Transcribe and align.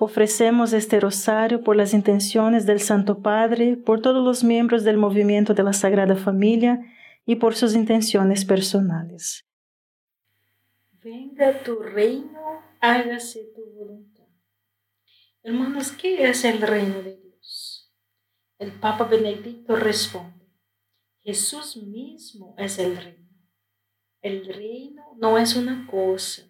Ofrecemos 0.00 0.72
este 0.72 0.98
rosario 0.98 1.62
por 1.62 1.76
las 1.76 1.94
intenciones 1.94 2.66
del 2.66 2.80
Santo 2.80 3.20
Padre, 3.20 3.76
por 3.76 4.02
todos 4.02 4.24
los 4.24 4.42
miembros 4.42 4.82
del 4.82 4.96
movimiento 4.96 5.54
de 5.54 5.62
la 5.62 5.72
Sagrada 5.72 6.16
Familia 6.16 6.80
y 7.24 7.36
por 7.36 7.54
sus 7.54 7.74
intenciones 7.74 8.44
personales. 8.44 9.46
Venga 11.00 11.62
tu 11.62 11.76
reino, 11.76 12.40
hágase 12.80 13.44
tu 13.54 13.64
voluntad. 13.72 14.24
Hermanos, 15.44 15.92
¿qué 15.92 16.28
es 16.28 16.44
el 16.44 16.60
reino 16.60 17.00
de 17.02 17.16
Dios? 17.16 17.94
El 18.58 18.72
Papa 18.72 19.04
Benedicto 19.04 19.76
responde, 19.76 20.50
Jesús 21.22 21.76
mismo 21.76 22.56
es 22.58 22.78
el 22.80 22.96
reino. 22.96 23.24
El 24.22 24.46
reino 24.52 25.14
no 25.18 25.38
es 25.38 25.54
una 25.54 25.86
cosa, 25.86 26.42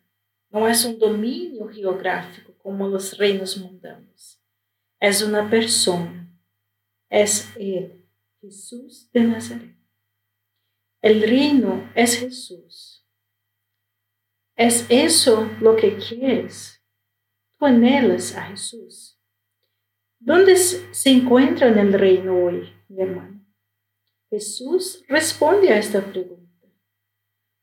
no 0.48 0.66
es 0.66 0.84
un 0.84 0.98
dominio 0.98 1.68
geográfico 1.68 2.53
como 2.64 2.88
los 2.88 3.18
reinos 3.18 3.58
mundanos. 3.58 4.40
Es 4.98 5.20
una 5.20 5.50
persona. 5.50 6.34
Es 7.10 7.52
Él, 7.56 8.06
Jesús 8.40 9.10
de 9.12 9.20
Nazaret. 9.20 9.76
El 11.02 11.20
reino 11.20 11.92
es 11.94 12.18
Jesús. 12.18 13.06
¿Es 14.56 14.86
eso 14.88 15.46
lo 15.60 15.76
que 15.76 15.98
quieres? 15.98 16.82
Tú 17.58 17.66
anhelas 17.66 18.34
a 18.34 18.44
Jesús. 18.44 19.20
¿Dónde 20.18 20.56
se 20.56 21.10
encuentra 21.10 21.68
en 21.68 21.78
el 21.78 21.92
reino 21.92 22.46
hoy, 22.46 22.72
mi 22.88 23.02
hermano? 23.02 23.44
Jesús 24.30 25.04
responde 25.06 25.68
a 25.68 25.78
esta 25.78 26.00
pregunta. 26.00 26.66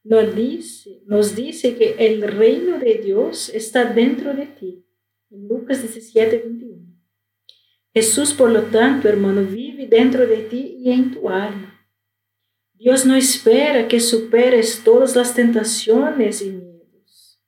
Nos 0.04 0.36
dice, 0.36 1.02
nos 1.08 1.36
dice 1.36 1.76
que 1.76 1.96
el 1.98 2.22
reino 2.22 2.78
de 2.78 3.00
Dios 3.00 3.50
está 3.50 3.86
dentro 3.86 4.36
de 4.36 4.46
ti 4.46 4.81
Lucas 5.32 5.82
17, 5.82 6.40
21. 6.40 6.82
Jesús, 7.94 8.34
por 8.34 8.52
lo 8.52 8.64
tanto, 8.64 9.08
hermano, 9.08 9.44
vive 9.44 9.88
dentro 9.88 10.28
de 10.28 10.38
ti 10.38 10.78
y 10.80 10.92
en 10.92 11.12
tu 11.12 11.30
alma. 11.30 11.88
Dios 12.74 13.06
no 13.06 13.16
espera 13.16 13.88
que 13.88 14.02
superes 14.02 14.84
todas 14.84 15.16
las 15.16 15.34
tentaciones 15.34 16.42
y 16.42 16.52
miedos. 16.52 17.42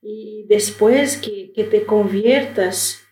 Y 0.00 0.46
después 0.48 1.18
que, 1.18 1.52
que 1.52 1.64
te 1.64 1.84
conviertas 1.84 3.02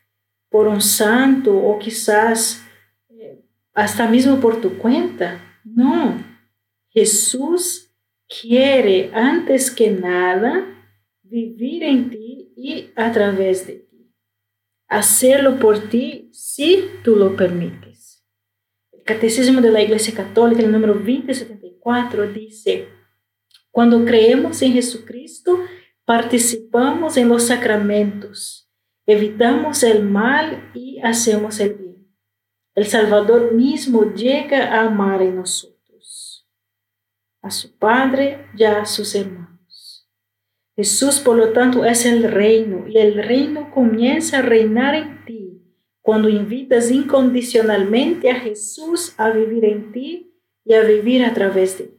por 0.49 0.67
un 0.67 0.81
santo 0.81 1.55
o 1.55 1.79
quizás 1.79 2.65
eh, 3.11 3.43
hasta 3.75 4.09
mismo 4.09 4.41
por 4.41 4.63
tu 4.63 4.79
cuenta. 4.79 5.61
No, 5.63 6.25
Jesús 6.89 7.91
quiere 8.41 9.11
antes 9.13 9.71
que 9.71 9.91
nada 9.91 10.65
vivir 11.23 11.83
en 11.83 12.09
ti 12.09 12.53
y 12.57 12.93
a 12.97 13.13
través 13.13 13.67
de 13.67 13.75
ti 13.75 13.87
hacerlo 14.89 15.59
por 15.59 15.89
ti 15.89 16.29
si 16.33 16.85
tú 17.03 17.17
lo 17.17 17.37
permites. 17.37 18.25
El 18.93 19.03
Catecismo 19.03 19.61
de 19.61 19.71
la 19.71 19.83
Iglesia 19.83 20.15
Católica, 20.15 20.63
el 20.63 20.73
número 20.73 20.95
2074, 20.95 22.33
dice, 22.33 22.89
cuando 23.71 24.05
creemos 24.05 24.63
en 24.63 24.73
Jesucristo, 24.73 25.61
participamos 26.05 27.17
en 27.17 27.29
los 27.29 27.45
sacramentos, 27.45 28.71
evitamos 29.07 29.83
el 29.83 30.05
mal 30.05 30.71
y 30.75 31.01
hacemos 31.01 31.61
el 31.61 31.75
bien. 31.75 32.17
El 32.75 32.87
Salvador 32.87 33.53
mismo 33.53 34.15
llega 34.15 34.75
a 34.75 34.87
amar 34.87 35.23
en 35.23 35.37
nosotros, 35.37 36.49
a 37.43 37.51
su 37.51 37.77
Padre 37.77 38.47
y 38.57 38.65
a 38.65 38.85
sus 38.85 39.15
hermanos. 39.15 39.46
Jesús, 40.77 41.21
por 41.21 41.37
lo 41.37 41.53
tanto, 41.53 41.87
es 41.87 42.05
el 42.05 42.23
reino 42.23 42.87
y 42.87 42.99
el 42.99 43.15
reino 43.15 43.71
comienza 43.71 44.39
a 44.39 44.43
reinar 44.43 44.95
en 44.95 45.25
ti 45.25 45.63
cuando 46.03 46.29
invitas 46.29 46.91
incondicionalmente 46.91 48.31
a 48.31 48.37
Jesús 48.37 49.15
a 49.17 49.31
vivir 49.31 49.65
en 49.65 49.91
ti 49.91 50.35
y 50.65 50.75
a 50.75 50.83
vivir 50.83 51.25
a 51.25 51.33
través 51.33 51.79
de 51.79 51.85
ti. 51.87 51.97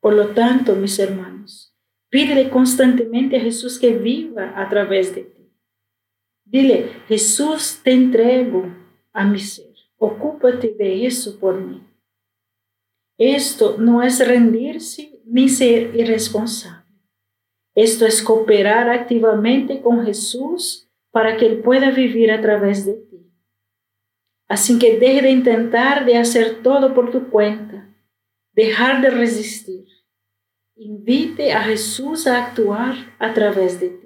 Por 0.00 0.14
lo 0.14 0.28
tanto, 0.28 0.76
mis 0.76 0.96
hermanos, 1.00 1.76
pídele 2.08 2.48
constantemente 2.50 3.36
a 3.36 3.40
Jesús 3.40 3.78
que 3.78 3.98
viva 3.98 4.52
a 4.56 4.68
través 4.68 5.12
de 5.14 5.24
ti. 5.24 5.52
Dile, 6.44 6.92
Jesús, 7.08 7.80
te 7.82 7.90
entrego 7.90 8.72
a 9.12 9.24
mi 9.26 9.40
ser. 9.40 9.74
Ocúpate 9.98 10.74
de 10.78 11.04
eso 11.06 11.40
por 11.40 11.60
mí. 11.60 11.82
Esto 13.18 13.76
no 13.78 14.02
es 14.02 14.26
rendirse 14.26 15.22
ni 15.24 15.48
ser 15.48 15.94
irresponsable. 15.96 16.84
Esto 17.74 18.06
es 18.06 18.22
cooperar 18.22 18.88
activamente 18.90 19.80
con 19.80 20.04
Jesús 20.04 20.90
para 21.10 21.36
que 21.36 21.46
Él 21.46 21.60
pueda 21.62 21.90
vivir 21.90 22.30
a 22.30 22.40
través 22.40 22.84
de 22.84 22.94
ti. 22.94 23.32
Así 24.48 24.78
que 24.78 24.98
deje 24.98 25.22
de 25.22 25.30
intentar 25.30 26.04
de 26.04 26.16
hacer 26.16 26.62
todo 26.62 26.94
por 26.94 27.10
tu 27.10 27.30
cuenta, 27.30 27.94
dejar 28.52 29.02
de 29.02 29.10
resistir. 29.10 29.86
Invite 30.76 31.52
a 31.52 31.62
Jesús 31.62 32.26
a 32.26 32.44
actuar 32.44 33.16
a 33.18 33.32
través 33.32 33.80
de 33.80 33.88
ti. 33.90 34.05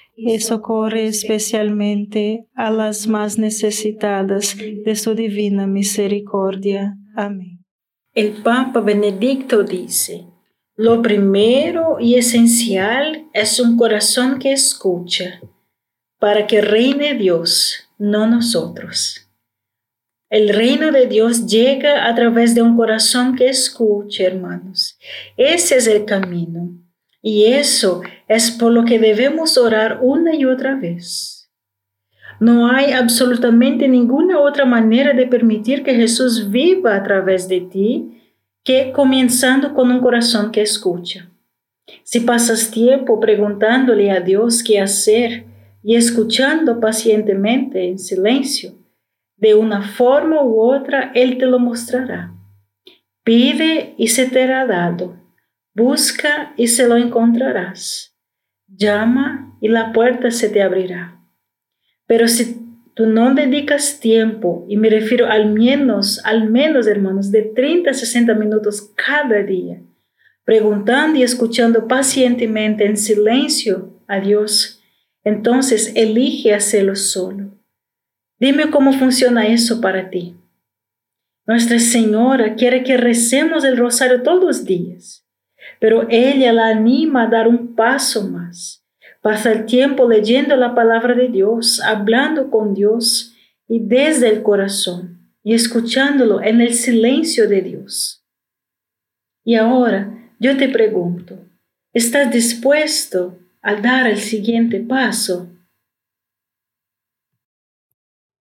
y 0.23 0.39
socorre 0.39 1.07
especialmente 1.07 2.45
a 2.53 2.69
las 2.69 3.07
más 3.07 3.37
necesitadas 3.37 4.55
de 4.57 4.95
su 4.95 5.15
divina 5.15 5.65
misericordia. 5.65 6.95
Amén. 7.15 7.65
El 8.13 8.43
Papa 8.43 8.81
Benedicto 8.81 9.63
dice, 9.63 10.25
lo 10.75 11.01
primero 11.01 11.97
y 11.99 12.15
esencial 12.15 13.27
es 13.33 13.59
un 13.59 13.77
corazón 13.77 14.37
que 14.37 14.51
escucha, 14.51 15.41
para 16.19 16.45
que 16.45 16.61
reine 16.61 17.15
Dios, 17.15 17.89
no 17.97 18.27
nosotros. 18.27 19.27
El 20.29 20.49
reino 20.49 20.91
de 20.91 21.07
Dios 21.07 21.45
llega 21.47 22.07
a 22.07 22.15
través 22.15 22.55
de 22.55 22.61
un 22.61 22.77
corazón 22.77 23.35
que 23.35 23.49
escucha, 23.49 24.23
hermanos. 24.23 24.97
Ese 25.35 25.77
es 25.77 25.87
el 25.87 26.05
camino. 26.05 26.80
Y 27.21 27.45
eso 27.45 28.01
es 28.27 28.51
por 28.51 28.71
lo 28.71 28.85
que 28.85 28.99
debemos 28.99 29.57
orar 29.57 29.99
una 30.01 30.35
y 30.35 30.45
otra 30.45 30.75
vez. 30.75 31.49
No 32.39 32.67
hay 32.67 32.91
absolutamente 32.93 33.87
ninguna 33.87 34.39
otra 34.39 34.65
manera 34.65 35.13
de 35.13 35.27
permitir 35.27 35.83
que 35.83 35.93
Jesús 35.93 36.49
viva 36.49 36.95
a 36.95 37.03
través 37.03 37.47
de 37.47 37.61
ti 37.61 38.17
que 38.63 38.91
comenzando 38.91 39.73
con 39.75 39.91
un 39.91 39.99
corazón 39.99 40.51
que 40.51 40.61
escucha. 40.61 41.29
Si 42.03 42.21
pasas 42.21 42.71
tiempo 42.71 43.19
preguntándole 43.19 44.11
a 44.11 44.21
Dios 44.21 44.63
qué 44.63 44.79
hacer 44.79 45.45
y 45.83 45.95
escuchando 45.95 46.79
pacientemente 46.79 47.87
en 47.87 47.99
silencio, 47.99 48.73
de 49.37 49.55
una 49.55 49.81
forma 49.81 50.43
u 50.43 50.61
otra 50.61 51.11
Él 51.13 51.37
te 51.37 51.45
lo 51.45 51.59
mostrará. 51.59 52.33
Pide 53.23 53.93
y 53.97 54.07
se 54.07 54.27
te 54.27 54.43
hará 54.43 54.65
dado. 54.65 55.20
Busca 55.73 56.53
y 56.57 56.67
se 56.67 56.87
lo 56.87 56.97
encontrarás. 56.97 58.17
Llama 58.67 59.57
y 59.61 59.69
la 59.69 59.93
puerta 59.93 60.31
se 60.31 60.49
te 60.49 60.61
abrirá. 60.61 61.21
Pero 62.07 62.27
si 62.27 62.61
tú 62.93 63.05
no 63.05 63.33
dedicas 63.33 63.99
tiempo, 63.99 64.65
y 64.67 64.77
me 64.77 64.89
refiero 64.89 65.27
al 65.27 65.51
menos, 65.51 66.19
al 66.25 66.49
menos, 66.49 66.87
hermanos, 66.87 67.31
de 67.31 67.43
30 67.43 67.91
a 67.91 67.93
60 67.93 68.33
minutos 68.33 68.91
cada 68.95 69.43
día, 69.43 69.81
preguntando 70.43 71.19
y 71.19 71.23
escuchando 71.23 71.87
pacientemente 71.87 72.85
en 72.85 72.97
silencio 72.97 73.97
a 74.07 74.19
Dios, 74.19 74.81
entonces 75.23 75.93
elige 75.95 76.53
hacerlo 76.53 76.95
solo. 76.95 77.57
Dime 78.39 78.69
cómo 78.71 78.91
funciona 78.91 79.47
eso 79.47 79.79
para 79.79 80.09
ti. 80.09 80.35
Nuestra 81.45 81.79
Señora 81.79 82.55
quiere 82.55 82.83
que 82.83 82.97
recemos 82.97 83.63
el 83.63 83.77
rosario 83.77 84.23
todos 84.23 84.43
los 84.43 84.65
días, 84.65 85.20
pero 85.81 86.07
ella 86.09 86.53
la 86.53 86.67
anima 86.67 87.23
a 87.23 87.27
dar 87.27 87.49
un 87.49 87.75
paso 87.75 88.29
más 88.29 88.81
Pasa 89.21 89.51
el 89.51 89.65
tiempo 89.65 90.09
leyendo 90.09 90.55
la 90.55 90.73
palabra 90.73 91.13
de 91.13 91.29
Dios, 91.29 91.79
hablando 91.79 92.49
con 92.49 92.73
Dios 92.73 93.35
y 93.67 93.79
desde 93.79 94.29
el 94.29 94.41
corazón 94.41 95.31
y 95.43 95.53
escuchándolo 95.53 96.41
en 96.41 96.59
el 96.59 96.73
silencio 96.73 97.47
de 97.47 97.61
Dios. 97.61 98.25
Y 99.43 99.55
ahora 99.55 100.33
yo 100.39 100.57
te 100.57 100.69
pregunto, 100.69 101.37
¿estás 101.93 102.31
dispuesto 102.31 103.37
a 103.61 103.75
dar 103.75 104.07
el 104.07 104.17
siguiente 104.17 104.79
paso? 104.79 105.51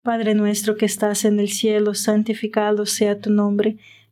Padre 0.02 0.34
nuestro 0.34 0.76
que 0.76 0.86
estás 0.86 1.24
en 1.24 1.40
el 1.40 1.48
cielo, 1.48 1.94
santificado 1.94 2.86
sea 2.86 3.20
tu 3.20 3.30
nombre 3.30 3.78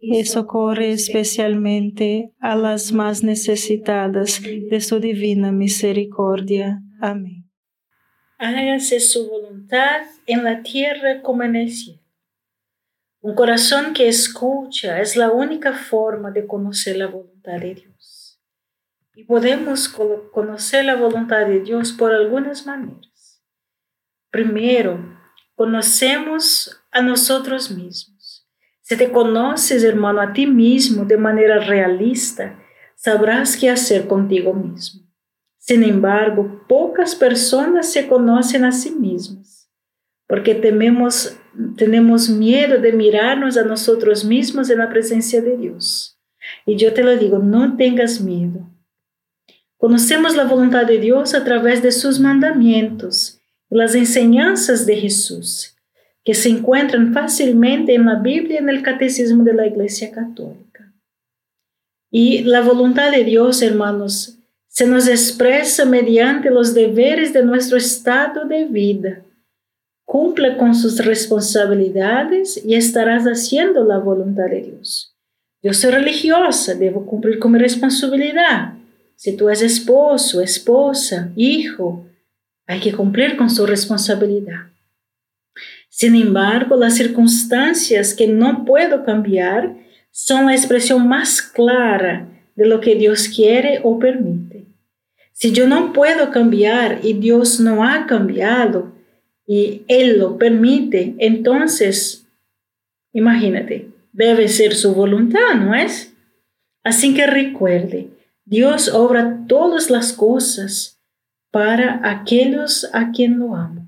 y 0.00 0.24
socorre 0.24 0.92
especialmente 0.92 2.32
a 2.40 2.56
las 2.56 2.92
más 2.92 3.22
necesitadas 3.22 4.40
de 4.42 4.80
su 4.80 5.00
divina 5.00 5.52
misericordia. 5.52 6.80
Amén. 7.00 7.50
Hágase 8.38 9.00
su 9.00 9.28
voluntad 9.28 10.02
en 10.26 10.44
la 10.44 10.62
tierra 10.62 11.22
como 11.22 11.42
en 11.42 11.56
el 11.56 11.70
cielo. 11.70 12.02
Un 13.20 13.34
corazón 13.34 13.94
que 13.94 14.06
escucha 14.06 15.00
es 15.00 15.16
la 15.16 15.32
única 15.32 15.72
forma 15.72 16.30
de 16.30 16.46
conocer 16.46 16.96
la 16.96 17.08
voluntad 17.08 17.58
de 17.58 17.74
Dios. 17.74 18.40
Y 19.16 19.24
podemos 19.24 19.88
conocer 19.88 20.84
la 20.84 20.94
voluntad 20.94 21.46
de 21.46 21.60
Dios 21.60 21.92
por 21.92 22.12
algunas 22.12 22.64
maneras. 22.64 23.42
Primero, 24.30 25.18
conocemos 25.56 26.80
a 26.92 27.02
nosotros 27.02 27.72
mismos. 27.72 28.17
Si 28.88 28.96
te 28.96 29.12
conoces, 29.12 29.84
hermano, 29.84 30.22
a 30.22 30.32
ti 30.32 30.46
mismo 30.46 31.04
de 31.04 31.18
manera 31.18 31.58
realista, 31.58 32.58
sabrás 32.96 33.54
qué 33.54 33.68
hacer 33.68 34.06
contigo 34.06 34.54
mismo. 34.54 35.02
Sin 35.58 35.82
embargo, 35.82 36.64
pocas 36.66 37.14
personas 37.14 37.92
se 37.92 38.08
conocen 38.08 38.64
a 38.64 38.72
sí 38.72 38.90
mismas, 38.90 39.70
porque 40.26 40.54
tememos, 40.54 41.36
tenemos 41.76 42.30
miedo 42.30 42.80
de 42.80 42.92
mirarnos 42.92 43.58
a 43.58 43.64
nosotros 43.64 44.24
mismos 44.24 44.70
en 44.70 44.78
la 44.78 44.88
presencia 44.88 45.42
de 45.42 45.58
Dios. 45.58 46.18
Y 46.64 46.76
yo 46.76 46.94
te 46.94 47.04
lo 47.04 47.14
digo, 47.18 47.40
no 47.40 47.76
tengas 47.76 48.22
miedo. 48.22 48.70
Conocemos 49.76 50.34
la 50.34 50.44
voluntad 50.44 50.86
de 50.86 50.96
Dios 50.96 51.34
a 51.34 51.44
través 51.44 51.82
de 51.82 51.92
sus 51.92 52.20
mandamientos, 52.20 53.38
las 53.68 53.94
enseñanzas 53.94 54.86
de 54.86 54.96
Jesús, 54.96 55.77
que 56.28 56.34
se 56.34 56.50
encuentran 56.50 57.14
fácilmente 57.14 57.94
en 57.94 58.04
la 58.04 58.16
Biblia 58.16 58.56
y 58.56 58.62
en 58.62 58.68
el 58.68 58.82
Catecismo 58.82 59.44
de 59.44 59.54
la 59.54 59.66
Iglesia 59.66 60.10
Católica. 60.10 60.92
Y 62.10 62.42
la 62.42 62.60
voluntad 62.60 63.10
de 63.12 63.24
Dios, 63.24 63.62
hermanos, 63.62 64.36
se 64.66 64.86
nos 64.86 65.08
expresa 65.08 65.86
mediante 65.86 66.50
los 66.50 66.74
deberes 66.74 67.32
de 67.32 67.42
nuestro 67.42 67.78
estado 67.78 68.44
de 68.44 68.66
vida. 68.66 69.22
Cumple 70.04 70.58
con 70.58 70.74
sus 70.74 71.02
responsabilidades 71.02 72.62
y 72.62 72.74
estarás 72.74 73.24
haciendo 73.24 73.82
la 73.84 73.96
voluntad 73.96 74.50
de 74.50 74.60
Dios. 74.60 75.16
Yo 75.62 75.72
soy 75.72 75.92
religiosa, 75.92 76.74
debo 76.74 77.06
cumplir 77.06 77.38
con 77.38 77.52
mi 77.52 77.58
responsabilidad. 77.58 78.74
Si 79.16 79.34
tú 79.34 79.48
eres 79.48 79.62
esposo, 79.62 80.42
esposa, 80.42 81.32
hijo, 81.36 82.04
hay 82.66 82.80
que 82.80 82.92
cumplir 82.92 83.38
con 83.38 83.48
su 83.48 83.64
responsabilidad. 83.64 84.66
Sin 85.98 86.14
embargo, 86.14 86.76
las 86.76 86.94
circunstancias 86.94 88.14
que 88.14 88.28
no 88.28 88.64
puedo 88.64 89.04
cambiar 89.04 89.74
son 90.12 90.46
la 90.46 90.54
expresión 90.54 91.08
más 91.08 91.42
clara 91.42 92.28
de 92.54 92.66
lo 92.66 92.80
que 92.80 92.94
Dios 92.94 93.26
quiere 93.26 93.80
o 93.82 93.98
permite. 93.98 94.64
Si 95.32 95.50
yo 95.50 95.66
no 95.66 95.92
puedo 95.92 96.30
cambiar 96.30 97.00
y 97.02 97.14
Dios 97.14 97.58
no 97.58 97.82
ha 97.82 98.06
cambiado 98.06 98.92
y 99.44 99.82
Él 99.88 100.20
lo 100.20 100.38
permite, 100.38 101.16
entonces, 101.18 102.28
imagínate, 103.12 103.88
debe 104.12 104.46
ser 104.46 104.76
su 104.76 104.94
voluntad, 104.94 105.56
¿no 105.56 105.74
es? 105.74 106.14
Así 106.84 107.12
que 107.12 107.26
recuerde, 107.26 108.06
Dios 108.44 108.88
obra 108.94 109.40
todas 109.48 109.90
las 109.90 110.12
cosas 110.12 111.00
para 111.50 112.08
aquellos 112.08 112.88
a 112.92 113.10
quien 113.10 113.40
lo 113.40 113.56
amo. 113.56 113.87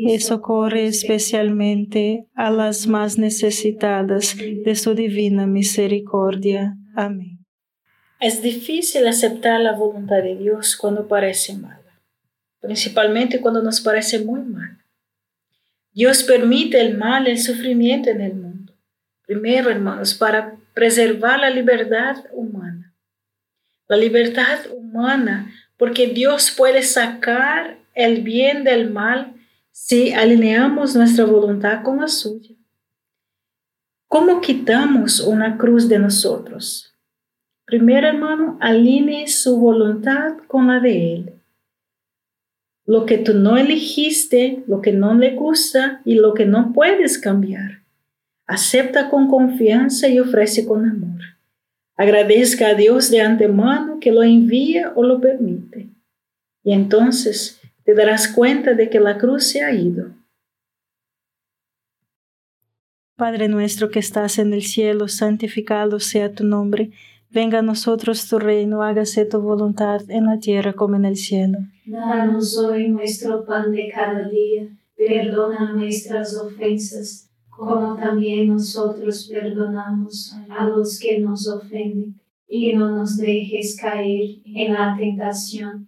y 0.00 0.20
socorre 0.20 0.86
especialmente 0.86 2.26
a 2.36 2.50
las 2.50 2.86
más 2.86 3.18
necesitadas 3.18 4.36
de 4.36 4.76
su 4.76 4.94
divina 4.94 5.46
misericordia. 5.46 6.76
Amén. 6.94 7.44
Es 8.20 8.40
difícil 8.40 9.06
aceptar 9.08 9.60
la 9.60 9.72
voluntad 9.72 10.22
de 10.22 10.36
Dios 10.36 10.76
cuando 10.76 11.08
parece 11.08 11.54
mala, 11.54 12.00
principalmente 12.60 13.40
cuando 13.40 13.60
nos 13.60 13.80
parece 13.80 14.20
muy 14.20 14.40
mal. 14.40 14.78
Dios 15.92 16.22
permite 16.22 16.80
el 16.80 16.96
mal, 16.96 17.26
el 17.26 17.38
sufrimiento 17.38 18.10
en 18.10 18.20
el 18.20 18.34
mundo. 18.34 18.74
Primero, 19.26 19.68
hermanos, 19.68 20.14
para 20.14 20.54
preservar 20.74 21.40
la 21.40 21.50
libertad 21.50 22.24
humana. 22.32 22.94
La 23.88 23.96
libertad 23.96 24.60
humana, 24.72 25.52
porque 25.76 26.06
Dios 26.06 26.54
puede 26.56 26.82
sacar 26.82 27.78
el 27.94 28.22
bien 28.22 28.62
del 28.62 28.90
mal 28.90 29.34
si 29.80 30.12
alineamos 30.12 30.96
nuestra 30.96 31.24
voluntad 31.24 31.82
con 31.82 31.98
la 31.98 32.08
suya. 32.08 32.54
¿Cómo 34.08 34.40
quitamos 34.40 35.20
una 35.20 35.56
cruz 35.56 35.88
de 35.88 35.98
nosotros? 36.00 36.92
Primero, 37.64 38.08
hermano, 38.08 38.58
alinee 38.60 39.28
su 39.28 39.56
voluntad 39.56 40.36
con 40.46 40.66
la 40.66 40.80
de 40.80 41.14
Él. 41.14 41.32
Lo 42.86 43.06
que 43.06 43.18
tú 43.18 43.34
no 43.34 43.56
elegiste, 43.56 44.62
lo 44.66 44.82
que 44.82 44.92
no 44.92 45.14
le 45.14 45.36
gusta 45.36 46.02
y 46.04 46.16
lo 46.16 46.34
que 46.34 46.44
no 46.44 46.72
puedes 46.72 47.16
cambiar. 47.16 47.82
Acepta 48.46 49.08
con 49.08 49.28
confianza 49.28 50.08
y 50.08 50.18
ofrece 50.18 50.66
con 50.66 50.90
amor. 50.90 51.20
Agradezca 51.96 52.70
a 52.70 52.74
Dios 52.74 53.10
de 53.10 53.22
antemano 53.22 54.00
que 54.00 54.12
lo 54.12 54.22
envía 54.22 54.92
o 54.96 55.04
lo 55.04 55.20
permite. 55.20 55.88
Y 56.64 56.72
entonces 56.72 57.58
te 57.88 57.94
darás 57.94 58.28
cuenta 58.28 58.74
de 58.74 58.90
que 58.90 59.00
la 59.00 59.16
cruz 59.16 59.48
se 59.48 59.64
ha 59.64 59.72
ido. 59.72 60.10
Padre 63.16 63.48
nuestro 63.48 63.88
que 63.88 63.98
estás 63.98 64.38
en 64.38 64.52
el 64.52 64.60
cielo, 64.60 65.08
santificado 65.08 65.98
sea 65.98 66.34
tu 66.34 66.44
nombre. 66.44 66.90
Venga 67.30 67.60
a 67.60 67.62
nosotros 67.62 68.28
tu 68.28 68.38
reino, 68.38 68.82
hágase 68.82 69.24
tu 69.24 69.40
voluntad 69.40 70.02
en 70.10 70.26
la 70.26 70.38
tierra 70.38 70.74
como 70.74 70.96
en 70.96 71.06
el 71.06 71.16
cielo. 71.16 71.60
Danos 71.86 72.58
hoy 72.58 72.90
nuestro 72.90 73.46
pan 73.46 73.72
de 73.72 73.88
cada 73.88 74.28
día, 74.28 74.68
perdona 74.94 75.72
nuestras 75.72 76.36
ofensas, 76.36 77.30
como 77.48 77.96
también 77.96 78.48
nosotros 78.48 79.30
perdonamos 79.32 80.36
a 80.50 80.64
los 80.66 81.00
que 81.00 81.20
nos 81.20 81.48
ofenden, 81.48 82.20
y 82.46 82.74
no 82.74 82.94
nos 82.94 83.16
dejes 83.16 83.78
caer 83.80 84.42
en 84.44 84.74
la 84.74 84.94
tentación 84.94 85.87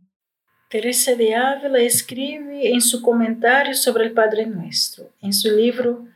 Teresa 0.71 1.15
de 1.15 1.35
Ávila 1.35 1.79
escribe 1.79 2.71
en 2.71 2.79
su 2.79 3.01
comentario 3.01 3.73
sobre 3.73 4.05
el 4.05 4.13
Padre 4.13 4.45
Nuestro, 4.45 5.11
en 5.21 5.33
su 5.33 5.53
libro 5.53 6.07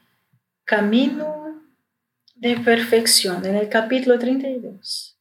Camino 0.64 1.62
de 2.36 2.56
Perfección, 2.60 3.46
en 3.46 3.56
el 3.56 3.68
capítulo 3.68 4.18
32. 4.18 5.20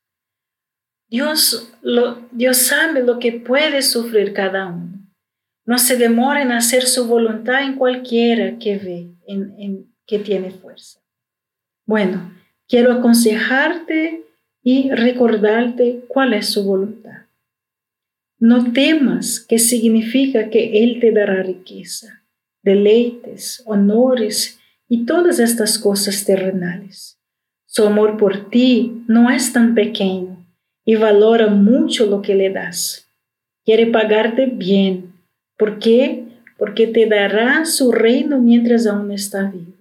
Dios, 1.09 1.73
lo, 1.83 2.29
Dios 2.31 2.59
sabe 2.59 3.03
lo 3.03 3.19
que 3.19 3.33
puede 3.33 3.83
sufrir 3.83 4.33
cada 4.33 4.67
uno. 4.67 5.01
No 5.67 5.79
se 5.79 5.97
demora 5.97 6.41
en 6.41 6.53
hacer 6.53 6.85
su 6.85 7.09
voluntad 7.09 7.65
en 7.65 7.75
cualquiera 7.75 8.57
que 8.61 8.79
ve, 8.79 9.11
en, 9.27 9.53
en, 9.59 9.95
que 10.07 10.21
tiene 10.21 10.53
fuerza. 10.53 11.01
Bueno, 11.87 12.33
quiero 12.69 12.93
aconsejarte 12.93 14.27
y 14.63 14.93
recordarte 14.93 16.05
cuál 16.07 16.35
es 16.35 16.51
su 16.51 16.63
voluntad. 16.63 17.24
No 18.39 18.73
temas, 18.73 19.41
que 19.41 19.59
significa 19.59 20.51
que 20.51 20.83
Él 20.83 20.99
te 21.01 21.13
dará 21.13 21.43
riqueza, 21.43 22.23
deleites, 22.63 23.63
honores 23.65 24.59
y 24.89 25.07
todas 25.07 25.39
estas 25.39 25.79
cosas 25.79 26.25
terrenales. 26.25 27.19
Su 27.67 27.87
amor 27.87 28.17
por 28.17 28.51
ti 28.51 29.05
no 29.09 29.31
es 29.31 29.53
tan 29.53 29.75
pequeño 29.75 30.47
y 30.85 30.97
valora 30.97 31.49
mucho 31.49 32.07
lo 32.07 32.23
que 32.23 32.35
le 32.35 32.51
das. 32.51 33.07
Quiere 33.65 33.87
pagarte 33.87 34.47
bien. 34.47 35.15
¿Por 35.57 35.79
qué? 35.79 36.25
Porque 36.59 36.87
te 36.87 37.07
dará 37.07 37.65
su 37.65 37.93
reino 37.93 38.41
mientras 38.41 38.87
aún 38.87 39.11
está 39.11 39.51
vivo. 39.51 39.73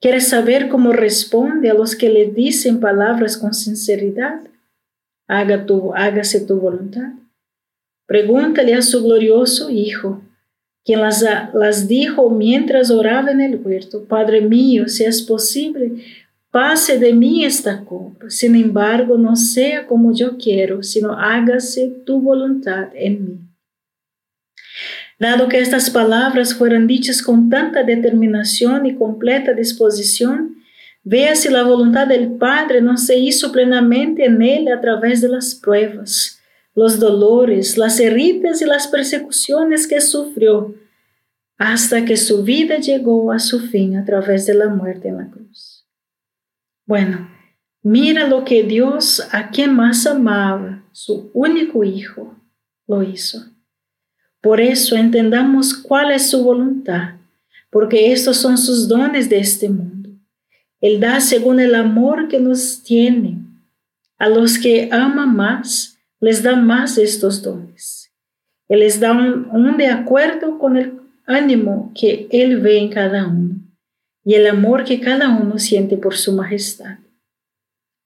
Quiere 0.00 0.20
saber 0.20 0.68
cómo 0.68 0.92
responde 0.92 1.70
a 1.70 1.74
los 1.74 1.96
que 1.96 2.10
le 2.10 2.26
dicen 2.26 2.80
palabras 2.80 3.38
con 3.38 3.54
sinceridad? 3.54 4.40
Haga 5.26 5.64
tu, 5.64 5.94
hágase 5.94 6.40
tu 6.40 6.60
voluntad. 6.60 7.12
Pregúntale 8.06 8.74
a 8.74 8.82
su 8.82 9.02
glorioso 9.02 9.68
Hijo, 9.68 10.22
quien 10.84 11.00
las, 11.00 11.24
las 11.52 11.88
dijo 11.88 12.30
mientras 12.30 12.90
oraba 12.92 13.32
en 13.32 13.40
el 13.40 13.56
huerto, 13.56 14.04
Padre 14.04 14.40
mío, 14.40 14.88
si 14.88 15.02
es 15.04 15.22
posible, 15.22 16.04
pase 16.52 17.00
de 17.00 17.12
mí 17.12 17.44
esta 17.44 17.84
copa. 17.84 18.30
Sin 18.30 18.54
embargo, 18.54 19.18
no 19.18 19.34
sea 19.34 19.86
como 19.88 20.14
yo 20.14 20.38
quiero, 20.38 20.84
sino 20.84 21.12
hágase 21.12 21.88
tu 22.06 22.20
voluntad 22.20 22.88
en 22.94 23.24
mí. 23.24 23.38
Dado 25.18 25.48
que 25.48 25.58
estas 25.58 25.90
palabras 25.90 26.54
fueron 26.54 26.86
dichas 26.86 27.22
con 27.22 27.50
tanta 27.50 27.82
determinación 27.82 28.86
y 28.86 28.94
completa 28.94 29.52
disposición, 29.52 30.56
vea 31.02 31.34
si 31.34 31.48
la 31.48 31.64
voluntad 31.64 32.06
del 32.06 32.32
Padre 32.32 32.80
no 32.80 32.96
se 32.98 33.18
hizo 33.18 33.50
plenamente 33.50 34.26
en 34.26 34.40
él 34.42 34.68
a 34.68 34.80
través 34.80 35.20
de 35.22 35.28
las 35.28 35.56
pruebas 35.56 36.35
los 36.76 37.00
dolores, 37.00 37.78
las 37.78 37.98
heridas 37.98 38.60
y 38.60 38.66
las 38.66 38.86
persecuciones 38.86 39.88
que 39.88 40.00
sufrió 40.02 40.74
hasta 41.56 42.04
que 42.04 42.18
su 42.18 42.44
vida 42.44 42.76
llegó 42.76 43.32
a 43.32 43.38
su 43.38 43.60
fin 43.60 43.96
a 43.96 44.04
través 44.04 44.44
de 44.44 44.52
la 44.52 44.68
muerte 44.68 45.08
en 45.08 45.16
la 45.16 45.30
cruz. 45.30 45.86
Bueno, 46.84 47.30
mira 47.82 48.28
lo 48.28 48.44
que 48.44 48.62
Dios, 48.62 49.26
a 49.32 49.48
quien 49.48 49.74
más 49.74 50.06
amaba, 50.06 50.84
su 50.92 51.30
único 51.32 51.82
Hijo, 51.82 52.36
lo 52.86 53.02
hizo. 53.02 53.42
Por 54.42 54.60
eso 54.60 54.96
entendamos 54.96 55.74
cuál 55.74 56.12
es 56.12 56.30
su 56.30 56.44
voluntad, 56.44 57.14
porque 57.70 58.12
estos 58.12 58.36
son 58.36 58.58
sus 58.58 58.86
dones 58.86 59.30
de 59.30 59.38
este 59.38 59.70
mundo. 59.70 60.10
Él 60.82 61.00
da 61.00 61.20
según 61.20 61.58
el 61.58 61.74
amor 61.74 62.28
que 62.28 62.38
nos 62.38 62.82
tiene 62.82 63.38
A 64.18 64.28
los 64.28 64.58
que 64.58 64.90
ama 64.92 65.26
más, 65.26 65.95
les 66.20 66.42
da 66.42 66.56
más 66.56 66.98
estos 66.98 67.42
dones. 67.42 68.12
Él 68.68 68.80
les 68.80 69.00
da 69.00 69.12
un, 69.12 69.48
un 69.50 69.76
de 69.76 69.88
acuerdo 69.88 70.58
con 70.58 70.76
el 70.76 71.00
ánimo 71.26 71.92
que 71.94 72.28
Él 72.30 72.60
ve 72.60 72.78
en 72.78 72.88
cada 72.90 73.26
uno 73.26 73.56
y 74.24 74.34
el 74.34 74.46
amor 74.46 74.84
que 74.84 75.00
cada 75.00 75.28
uno 75.28 75.58
siente 75.58 75.96
por 75.96 76.16
su 76.16 76.32
majestad. 76.32 76.98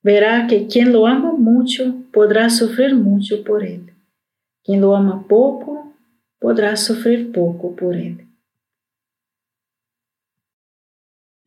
Verá 0.03 0.46
que 0.46 0.66
quien 0.66 0.92
lo 0.92 1.07
ama 1.07 1.33
mucho 1.33 1.94
podrá 2.12 2.49
sufrir 2.51 2.94
mucho 2.94 3.44
por 3.44 3.64
Él. 3.64 3.92
Quien 4.64 4.81
lo 4.81 4.96
ama 4.96 5.27
poco 5.29 5.94
podrá 6.38 6.77
sufrir 6.77 7.33
poco 7.33 7.75
por 7.77 7.94
Él. 7.96 8.30